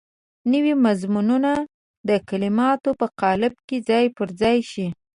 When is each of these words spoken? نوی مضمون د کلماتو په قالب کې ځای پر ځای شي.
نوی 0.51 0.73
مضمون 0.85 1.29
د 2.09 2.09
کلماتو 2.29 2.89
په 2.99 3.07
قالب 3.21 3.53
کې 3.67 3.77
ځای 3.89 4.05
پر 4.17 4.27
ځای 4.41 4.57
شي. 4.71 4.87